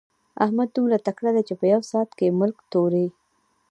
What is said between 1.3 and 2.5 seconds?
دی چې په يوه ساعت کې